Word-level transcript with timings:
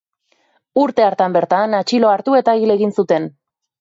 Urte 0.83 1.03
hartan 1.09 1.37
bertan 1.37 1.75
atxilo 1.81 2.09
hartu 2.13 2.39
eta 2.41 2.57
hil 2.63 2.77
egin 2.77 2.97
zuten. 3.01 3.29